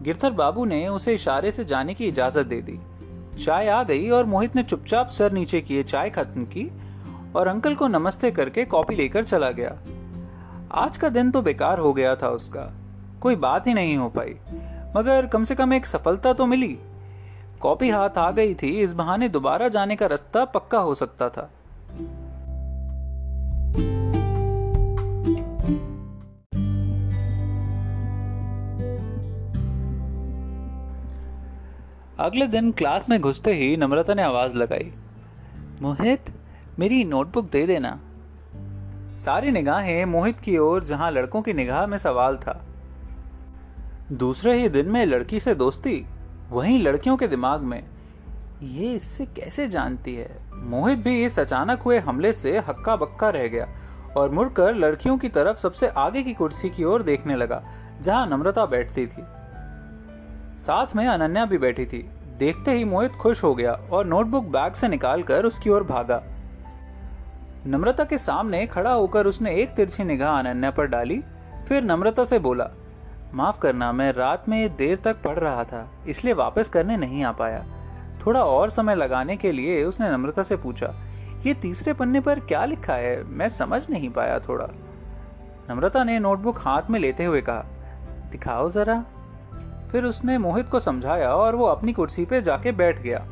[0.02, 2.78] गिरधर बाबू ने उसे इशारे से जाने की इजाज़त दे दी।
[3.44, 6.70] चाय आ गई और मोहित ने चुपचाप सर नीचे किए चाय खत्म की
[7.36, 9.76] और अंकल को नमस्ते करके कॉपी लेकर चला गया।
[10.74, 12.72] आज का दिन तो बेकार हो गया था उसका,
[13.20, 14.36] कोई बात ही नहीं हो पाई,
[14.96, 16.78] मगर कम से कम एक सफलता तो मिली।
[17.60, 21.50] कॉपी हाथ आ गई थी, इस बहाने दोबारा जाने का रास्ता पक्का हो सकता था।
[32.18, 34.92] अगले दिन क्लास में घुसते ही नम्रता ने आवाज़ लगाई,
[35.82, 36.32] मोहित,
[36.78, 37.98] मेरी नोटबुक दे देना।
[39.14, 42.60] सारी निगाहें मोहित की ओर, जहाँ लड़कों की निगाह में सवाल था।
[44.12, 46.04] दूसरे ही दिन में लड़की से दोस्ती
[46.50, 47.82] वहीं लड़कियों के दिमाग में,
[48.62, 50.28] ये इससे कैसे जानती है?
[50.54, 53.66] मोहित भी इस अचानक हुए हमले से हक्का बक्का रह गया
[54.16, 57.62] और मुड़कर लड़कियों की तरफ़ सबसे आगे की कुर्सी की ओर देखने लगा,
[58.00, 59.24] जहाँ नम्रता बैठती थी।
[60.58, 64.72] साथ में अनन्या भी बैठी थी। देखते ही मोहित खुश हो गया और नोटबुक बैग
[64.72, 66.22] से निकालकर उसकी ओर भागा।
[67.66, 71.22] नम्रता के सामने खड़ा होकर उसने एक तिरछी निगाह अनन्या पर डाली,
[71.68, 72.70] फिर नम्रता से बोला
[73.34, 77.32] माफ़ करना, मैं रात में देर तक पढ़ रहा था, इसलिए वापस करने नहीं आ
[77.32, 77.64] पाया।
[78.26, 80.94] थोड़ा और समय लगाने के लिए उसने नम्रता से पूछा,
[81.46, 83.24] ये तीसरे पन्ने पर क्या लिखा है?
[83.24, 84.68] मैं समझ नहीं पाया थोड़ा।
[85.70, 87.64] नम्रता ने नोटबुक हाथ में लेते हुए कहा,
[88.30, 89.04] दिखाओ जरा।
[89.92, 93.26] फिर उसने मोहित को समझाया और वो अपनी कुर्सी पे जाके बैठ गया।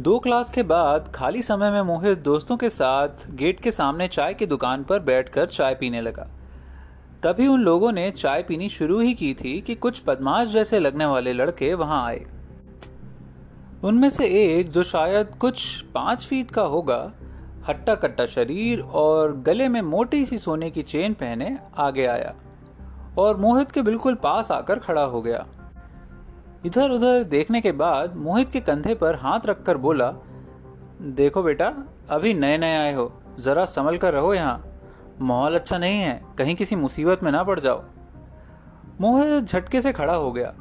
[0.00, 4.34] दो क्लास के बाद खाली समय में मोहित दोस्तों के साथ गेट के सामने चाय
[4.34, 6.28] की दुकान पर बैठकर चाय पीने लगा।
[7.22, 11.06] तभी उन लोगों ने चाय पीनी शुरू ही की थी कि कुछ बदमाश जैसे लगने
[11.06, 12.26] वाले लड़के वहाँ आए।
[13.84, 17.12] उनमें से एक, जो शायद कुछ पाँच फीट का होगा
[17.68, 22.34] हट्टा कट्टा शरीर और गले में मोटी सी सोने की चेन पहने आगे आया
[23.18, 25.46] और मोहित के बिल्कुल पास आकर खड़ा हो गया।
[26.66, 30.10] इधर उधर देखने के बाद मोहित के कंधे पर हाथ रखकर बोला,
[31.02, 31.72] देखो बेटा,
[32.10, 34.64] अभी नए नए आए हो। जरा संभल कर रहो यहाँ।
[35.20, 37.82] माहौल अच्छा नहीं है। कहीं किसी मुसीबत में ना पड़ जाओ।
[39.00, 40.52] मोहित झटके से खड़ा हो गया।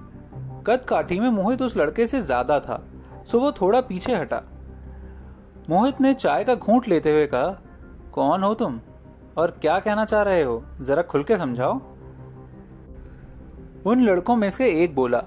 [0.67, 2.83] कद काठी में मोहित उस लड़के से ज़्यादा था,
[3.25, 4.41] सो वो थोड़ा पीछे हटा।
[5.69, 7.49] मोहित ने चाय का घूंट लेते हुए कहा,
[8.11, 8.79] कौन हो तुम?
[9.37, 10.63] और क्या कहना चाह रहे हो?
[10.81, 11.79] जरा खुल के समझाओ।
[13.85, 15.23] उन लड़कों में से एक बोला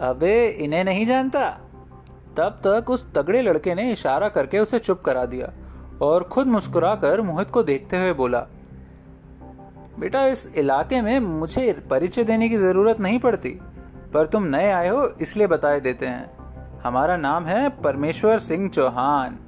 [0.00, 1.48] अबे, इन्हें नहीं जानता।
[2.36, 5.52] तब तक उस तगड़े लड़के ने इशारा करके उसे चुप करा दिया
[6.02, 8.40] और खुद मुस्कुराकर मोहित को देखते हुए बोला,
[9.98, 13.50] बेटा, इस इलाके में मुझे परिचय देने की ज़रूरत नहीं पड़ती,
[14.14, 19.38] पर तुम नए आए हो, इसलिए बताए देते हैं। हमारा नाम है परमेश्वर सिंह चौहान।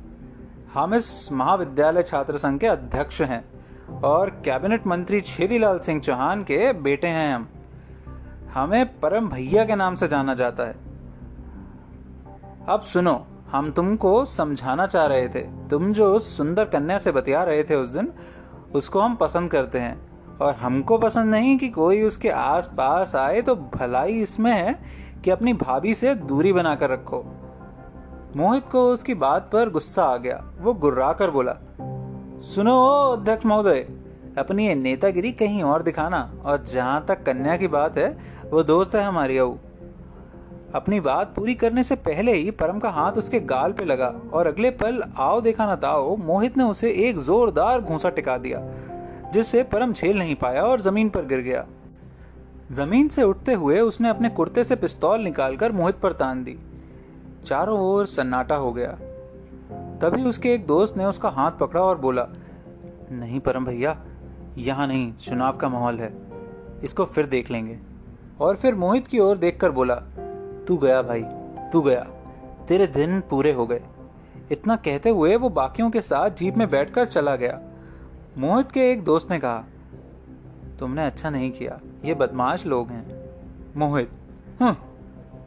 [0.74, 3.44] हम इस महाविद्यालय छात्र संघ के अध्यक्ष हैं
[4.02, 7.48] और कैबिनेट मंत्री छेदीलाल सिंह चौहान के बेटे हैं हम।
[8.58, 10.74] हमें परम भैया के नाम से जाना जाता है।
[12.68, 17.62] अब सुनो, हम तुमको समझाना चाह रहे थे। तुम जो सुंदर कन्या से बतिया रहे
[17.62, 18.12] थे उस दिन,
[18.74, 23.42] उसको हम पसंद करते हैं। और हमको पसंद नहीं कि कोई उसके आस पास आए
[23.42, 24.78] तो भलाई इसमें है
[25.24, 27.24] कि अपनी भाभी से दूरी बनाकर रखो।
[28.36, 31.56] मोहित को उसकी बात पर गुस्सा आ गया। वो गुर्रा कर बोला,
[32.40, 34.07] सुनो, अध्यक्ष महोदय
[34.38, 38.18] अपनी नेतागिरी कहीं और दिखाना। और जहाँ तक कन्या की बात है,
[38.50, 39.56] वो दोस्त है हमारी अऊ।
[40.74, 44.46] अपनी बात पूरी करने से पहले ही परम का हाथ उसके गाल पे लगा और
[44.46, 48.60] अगले पल आओ देखा ना ताओ, मोहित ने उसे एक जोरदार घूसा टिका दिया,
[49.32, 51.66] जिससे परम झेल नहीं पाया और ज़मीन पर गिर गया।
[52.72, 56.58] ज़मीन से उठते हुए उसने अपने कुर्ते से पिस्तौल निकालकर मोहित पर तान दी।
[57.44, 58.98] चारों ओर सन्नाटा हो गया।
[60.02, 62.26] तभी उसके एक दोस्त ने उसका हाथ पकड़ा और बोला,
[63.12, 63.92] नहीं परम भैया
[64.58, 66.14] यहाँ नहीं, चुनाव का माहौल है।
[66.84, 67.78] इसको फिर देख लेंगे।
[68.40, 69.94] और फिर मोहित की ओर देखकर बोला,
[70.68, 71.22] तू गया भाई,
[71.72, 72.00] तू गया।
[72.68, 73.80] तेरे दिन पूरे हो गए।
[74.52, 77.60] इतना कहते हुए वो बाकियों के साथ जीप में बैठकर चला गया।
[78.38, 79.64] मोहित के एक दोस्त ने कहा,
[80.78, 83.30] तुमने अच्छा नहीं किया। ये बदमाश लोग हैं।
[83.76, 84.10] मोहित
[84.62, 84.76] हम्म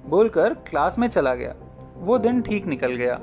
[0.10, 1.56] बोलकर क्लास में चला गया।
[1.97, 3.19] वो दिन ठीक निकल गया।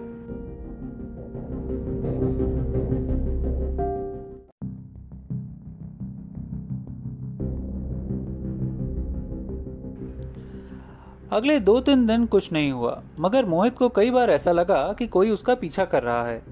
[11.39, 15.07] अगले दो तीन दिन कुछ नहीं हुआ, मगर मोहित को कई बार ऐसा लगा कि
[15.07, 16.43] कोई उसका पीछा कर रहा है।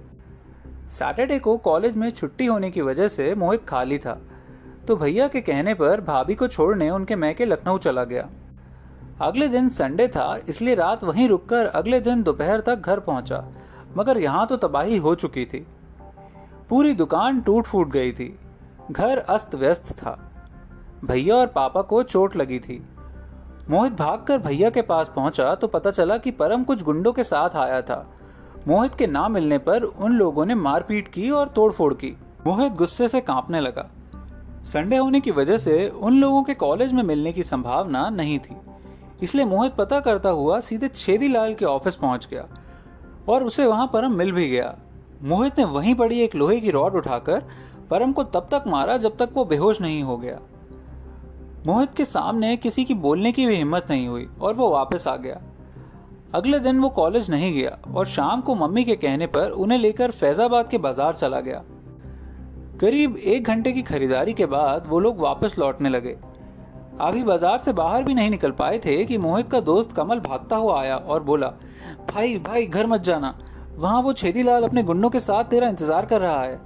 [0.89, 4.19] सैटरडे को कॉलेज में छुट्टी होने की वजह से मोहित खाली था
[4.87, 8.29] तो भैया के कहने पर भाभी को छोड़ने उनके मैके लखनऊ चला गया।
[9.21, 13.45] अगले दिन संडे था, इसलिए रात वहीं रुककर अगले दिन दोपहर तक घर पहुँचा,
[13.97, 15.67] मगर यहाँ तो तबाही हो चुकी थी।
[16.71, 18.37] पूरी दुकान टूट फूट गई थी,
[18.91, 20.19] घर अस्त व्यस्त था।
[21.05, 22.85] भैया और पापा को चोट लगी थी।
[23.71, 27.57] मोहित भागकर भैया के पास पहुँचा तो पता चला कि परम कुछ गुंडों के साथ
[27.57, 28.07] आया था।
[28.69, 33.09] मोहित के ना मिलने पर उन लोगों ने मारपीट की और तोड़फोड़ की। मोहित गुस्से
[33.09, 33.89] से कांपने लगा।
[34.65, 38.57] संडे होने की वजह से उन लोगों के कॉलेज में मिलने की संभावना नहीं थी।
[39.23, 42.47] इसलिए मोहित पता करता हुआ सीधे छेदी लाल के ऑफ़िस पहुँच गया
[43.29, 44.75] और उसे वहाँ परम मिल भी गया।
[45.23, 47.43] मोहित ने वहीं पड़ी एक लोहे की रॉड उठाकर
[47.91, 50.39] परम को तब तक मारा जब तक वो बेहोश नहीं हो गया।
[51.67, 55.17] मोहित के सामने किसी की बोलने की भी हिम्मत नहीं हुई और वो वापस आ
[55.17, 55.41] गया।
[56.35, 60.11] अगले दिन वो कॉलेज नहीं गया और शाम को मम्मी के कहने पर उन्हें लेकर
[60.11, 61.63] फैजाबाद के बाज़ार चला गया।
[62.81, 66.17] करीब एक घंटे की खरीदारी के बाद वो लोग वापस लौटने लगे।
[67.01, 70.57] अभी बाज़ार से बाहर भी नहीं निकल पाए थे कि मोहित का दोस्त कमल भागता
[70.57, 71.53] हुआ आया और बोला,
[72.13, 73.35] भाई भाई, घर मत जाना।
[73.77, 76.61] वहाँ वो छेदीलाल अपने गुंडों के साथ तेरा इंतज़ार कर रहा है।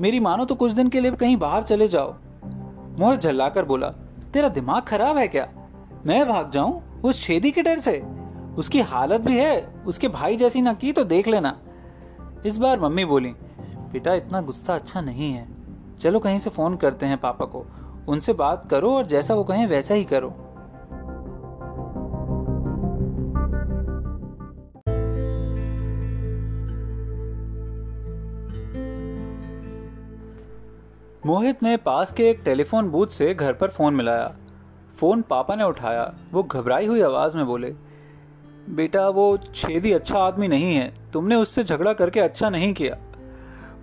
[0.00, 2.14] मेरी मानो तो कुछ दिन के लिए कहीं बाहर चले जाओ।
[3.00, 3.88] मोहित झल्लाकर बोला,
[4.34, 5.48] तेरा दिमाग खराब है क्या?
[6.06, 8.06] मैं भाग जाऊँ उस छेदी के डर से?
[8.58, 11.58] उसकी हालत भी है, उसके भाई जैसी ना की तो देख लेना।
[12.46, 13.28] इस बार मम्मी बोली,
[13.92, 15.48] बेटा, इतना गुस्सा अच्छा नहीं है।
[15.98, 17.66] चलो कहीं से फ़ोन करते हैं पापा को।
[18.08, 20.49] उनसे बात करो और जैसा वो कहें वैसा ही करो।
[31.26, 34.32] मोहित ने पास के एक टेलीफोन बूथ से घर पर फ़ोन मिलाया।
[34.96, 37.74] फ़ोन पापा ने उठाया। वो घबराई हुई आवाज़ में बोले,
[38.70, 42.96] बेटा, वो छेदी अच्छा आदमी नहीं है। तुमने उससे झगड़ा करके अच्छा नहीं किया।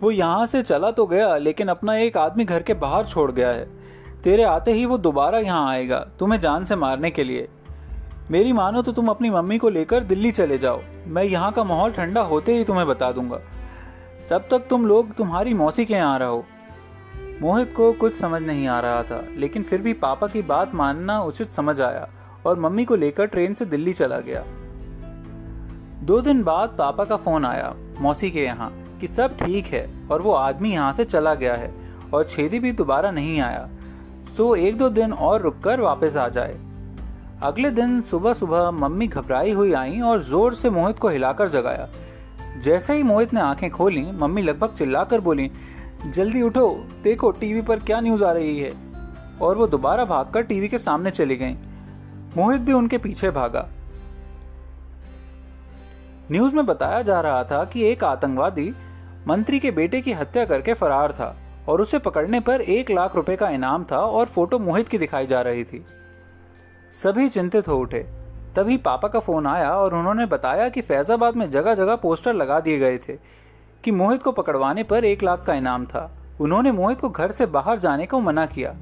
[0.01, 3.49] वो यहाँ से चला तो गया, लेकिन अपना एक आदमी घर के बाहर छोड़ गया
[3.49, 3.65] है।
[4.23, 7.47] तेरे आते ही वो दोबारा यहाँ आएगा, तुम्हें जान से मारने के लिए।
[8.31, 11.91] मेरी मानो तो तुम अपनी मम्मी को लेकर दिल्ली चले जाओ। मैं यहाँ का माहौल
[11.91, 13.37] ठंडा होते ही तुम्हें बता दूँगा।
[14.29, 16.45] तब तक तुम लोग तुम्हारी मौसी के यहाँ रहो।
[17.41, 21.19] मोहित को कुछ समझ नहीं आ रहा था, लेकिन फिर भी पापा की बात मानना
[21.21, 22.07] उचित समझ आया
[22.45, 24.43] और मम्मी को लेकर ट्रेन से दिल्ली चला गया।
[26.03, 28.71] दो दिन बाद पापा का फ़ोन आया, मौसी के यहाँ,
[29.01, 31.73] कि सब ठीक है और वो आदमी यहाँ से चला गया है
[32.13, 33.67] और छेदी भी दोबारा नहीं आया।
[34.37, 36.57] सो एक दो दिन और रुककर वापस आ जाए।
[37.43, 41.87] अगले दिन सुबह सुबह मम्मी घबराई हुई आई और ज़ोर से मोहित को हिलाकर जगाया।
[42.59, 45.51] जैसे ही मोहित ने आँखें खोली, मम्मी लगभग चिल्लाकर बोली
[46.05, 48.73] जल्दी उठो, देखो, टीवी पर क्या न्यूज़ आ रही है।
[49.41, 51.53] और वो दोबारा भागकर टीवी के सामने चली गई
[52.37, 53.69] मोहित भी उनके पीछे भागा।
[56.31, 58.75] न्यूज़ में बताया जा रहा था कि एक आतंकवादी
[59.27, 63.35] मंत्री के बेटे की हत्या करके फरार था और उसे पकड़ने पर एक लाख रुपए
[63.35, 65.85] का इनाम था और फ़ोटो मोहित की दिखाई जा रही थी।
[66.91, 67.99] सभी चिंतित हो उठे।
[68.55, 72.59] तभी पापा का फ़ोन आया और उन्होंने बताया कि फैजाबाद में जगह जगह पोस्टर लगा
[72.59, 73.13] दिए गए थे।
[73.83, 76.09] कि मोहित को पकड़वाने पर एक लाख का इनाम था।
[76.41, 78.75] उन्होंने मोहित को घर से बाहर जाने को मना किया।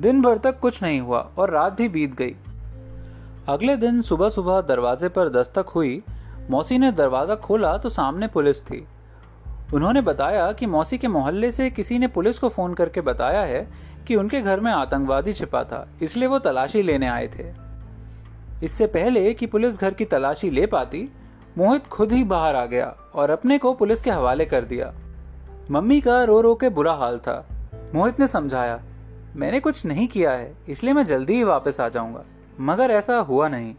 [0.00, 2.34] दिन भर तक कुछ नहीं हुआ और रात भी बीत गई।
[3.48, 6.02] अगले दिन सुबह सुबह दरवाजे पर दस्तक हुई।
[6.50, 8.86] मौसी ने दरवाज़ा खोला तो सामने पुलिस थी।
[9.74, 13.66] उन्होंने बताया कि मौसी के मोहल्ले से किसी ने पुलिस को फ़ोन करके बताया है
[14.06, 17.44] कि उनके घर में आतंकवादी छिपा था, इसलिए वो तलाशी लेने आए थे।
[18.62, 21.08] इससे पहले कि पुलिस घर की तलाशी ले पाती
[21.58, 24.92] मोहित खुद ही बाहर आ गया और अपने को पुलिस के हवाले कर दिया।
[25.70, 27.46] मम्मी का रो रो के बुरा हाल था।
[27.94, 28.80] मोहित ने समझाया,
[29.36, 32.24] मैंने कुछ नहीं किया है, इसलिए मैं जल्दी ही वापस आ जाऊँगा।
[32.60, 33.74] मगर ऐसा हुआ नहीं।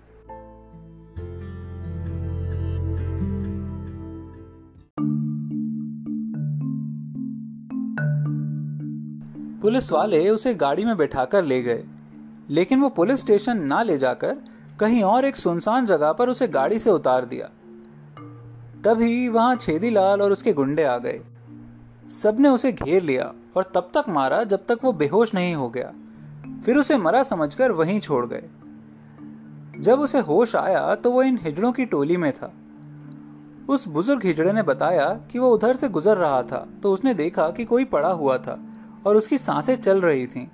[9.62, 11.84] पुलिस वाले उसे गाड़ी में बैठाकर ले गए,
[12.50, 14.38] लेकिन वो पुलिस स्टेशन ना ले जाकर
[14.80, 17.50] कहीं और एक सुनसान जगह पर उसे गाड़ी से उतार दिया।
[18.86, 21.22] तभी वहाँ छेदीलाल और उसके गुंडे आ गए।
[22.14, 25.92] सबने उसे घेर लिया और तब तक मारा जब तक वो बेहोश नहीं हो गया।
[26.66, 28.44] फिर उसे मरा समझकर वहीं छोड़ गए।
[29.80, 32.52] जब उसे होश आया तो वो इन हिजड़ों की टोली में था।
[33.70, 37.50] उस बुज़ुर्ग हिजड़े ने बताया कि वो उधर से गुजर रहा था तो उसने देखा
[37.50, 38.60] कि कोई पड़ा हुआ था
[39.06, 40.48] और उसकी साँसें चल रही थीं।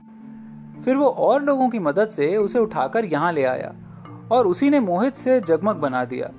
[0.81, 3.73] फिर वो और लोगों की मदद से उसे उठाकर यहाँ ले आया
[4.31, 6.31] और उसी ने मोहित से जगमग बना दिया।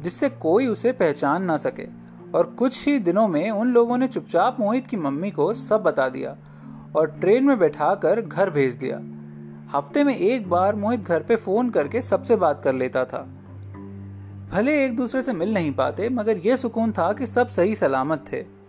[0.00, 2.00] जिससे कोई उसे पहचान ना सके।
[2.34, 6.08] और कुछ ही दिनों में उन लोगों ने चुपचाप मोहित की मम्मी को सब बता
[6.08, 6.36] दिया
[6.96, 9.00] और ट्रेन में बैठाकर घर भेज दिया।
[9.78, 13.28] हफ़्ते में एक बार मोहित घर पे फ़ोन करके सबसे बात कर लेता था।
[14.52, 18.24] भले एक दूसरे से मिल नहीं पाते, मगर यह सुकून था कि सब सही सलामत
[18.32, 18.60] थे।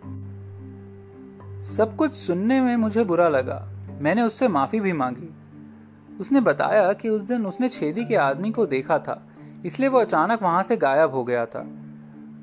[1.62, 3.70] सब कुछ सुनने में मुझे बुरा लगा।
[4.02, 5.36] मैंने उससे माफ़ी भी मांगी।
[6.20, 9.28] उसने बताया कि उस दिन उसने छेदी के आदमी को देखा था।
[9.66, 11.66] इसलिए वो अचानक वहाँ से गायब हो गया था।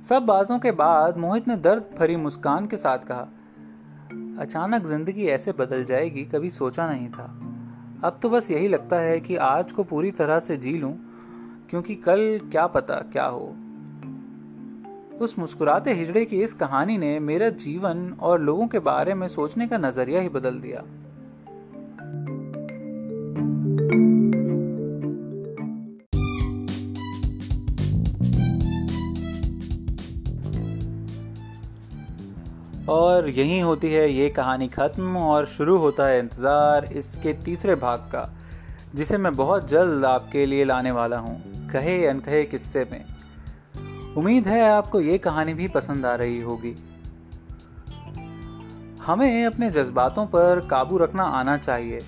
[0.08, 3.28] सब बातों के बाद मोहित ने दर्द भरी मुस्कान के साथ कहा,
[4.40, 7.24] अचानक ज़िंदगी ऐसे बदल जाएगी, कभी सोचा नहीं था।
[8.04, 10.92] अब तो बस यही लगता है कि आज को पूरी तरह से जी लूँ,
[11.70, 13.54] क्योंकि कल क्या पता क्या हो।
[15.20, 19.66] उस मुस्कुराते हिजड़े की इस कहानी ने मेरा जीवन और लोगों के बारे में सोचने
[19.68, 20.82] का नज़रिया ही बदल दिया।
[32.88, 37.98] और यहीं होती है ये कहानी ख़त्म और शुरू होता है इंतज़ार इसके तीसरे भाग
[37.98, 38.28] का,
[38.94, 43.04] जिसे मैं बहुत जल्द आपके लिए लाने वाला हूँ, कहे अनकहे किस्से में।
[44.16, 46.74] उम्मीद है आपको ये कहानी भी पसंद आ रही होगी।
[49.02, 52.00] हमें अपने जज्बातों पर काबू रखना आना चाहिए।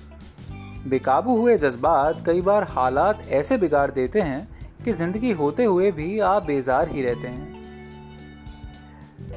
[0.87, 4.47] बेकाबू हुए जज्बात कई बार हालात ऐसे बिगाड़ देते हैं
[4.85, 7.50] कि ज़िंदगी होते हुए भी आप बेजार ही रहते हैं।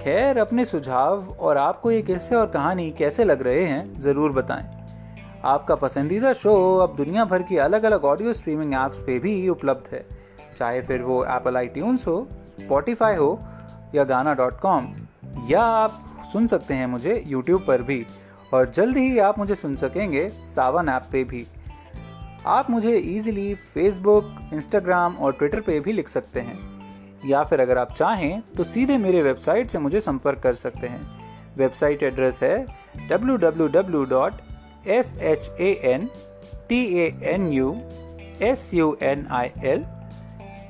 [0.05, 4.65] खैर, अपने सुझाव और आपको ये किस्से और कहानी कैसे लग रहे हैं, ज़रूर बताएँ।
[5.45, 9.89] आपका पसंदीदा शो अब दुनिया भर की अलग अलग ऑडियो स्ट्रीमिंग ऐप्स पे भी उपलब्ध
[9.93, 10.05] है।
[10.57, 13.39] चाहे फिर वो एप्पल आई हो स्पॉटिफाई हो,
[13.95, 14.93] या गाना डॉट कॉम
[15.49, 18.07] या आप सुन सकते हैं मुझे यूट्यूब पर भी,
[18.55, 21.47] और जल्द ही आप मुझे सुन सकेंगे सावन ऐप पे भी।
[22.47, 26.74] आप मुझे ईजिली फेसबुक इंस्टाग्राम और ट्विटर पे भी लिख सकते हैं।
[27.27, 31.01] या फिर अगर आप चाहें तो सीधे मेरे वेबसाइट से मुझे संपर्क कर सकते हैं।
[31.57, 32.59] वेबसाइट एड्रेस है
[33.09, 36.09] W dot S H A N
[36.69, 37.77] T A N U
[38.43, 39.85] S U N I L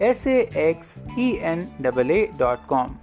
[0.02, 2.96] S X E N double A dot com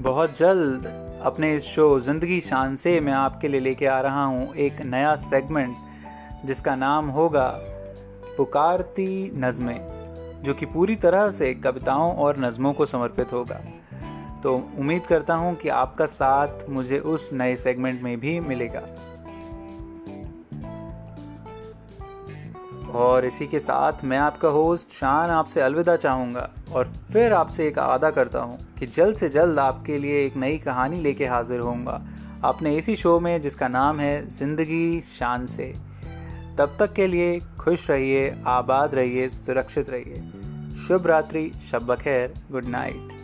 [0.00, 0.86] बहुत जल्द
[1.24, 5.14] अपने इस शो ज़िंदगी शान से मैं आपके लिए लेके आ रहा हूँ एक नया
[5.16, 5.76] सेगमेंट
[6.46, 7.48] जिसका नाम होगा
[8.36, 9.97] पुकारती नज़में।
[10.42, 13.60] जो कि पूरी तरह से कविताओं और नज़मों को समर्पित होगा।
[14.42, 18.82] तो उम्मीद करता हूँ कि आपका साथ मुझे उस नए सेगमेंट में भी मिलेगा।
[22.94, 27.78] और इसी के साथ मैं आपका होस्ट शान आपसे अलविदा चाहूँगा और फिर आपसे एक
[27.78, 32.00] आदा करता हूँ कि जल्द से जल्द आपके लिए एक नई कहानी लेके हाजिर होऊँगा।
[32.44, 35.87] अपने इसी शो में जिसका नाम है ज़िंदगी शान से।
[36.58, 40.14] तब तक के लिए खुश रहिए, आबाद रहिए, सुरक्षित रहिए।
[40.74, 43.17] शुभ रात्रि, शब खैर गुड नाइट।